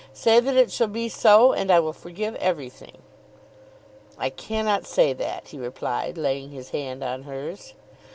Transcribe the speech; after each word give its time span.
Say 0.13 0.39
that 0.39 0.55
it 0.57 0.71
shall 0.71 0.87
be 0.87 1.09
so, 1.09 1.53
and 1.53 1.69
I 1.69 1.79
will 1.79 1.93
forgive 1.93 2.33
everything." 2.37 3.03
"I 4.17 4.31
cannot 4.31 4.87
say 4.87 5.13
that," 5.13 5.49
he 5.49 5.59
replied, 5.59 6.17
laying 6.17 6.49
his 6.49 6.71
hand 6.71 7.03
in 7.03 7.21
hers. 7.21 7.75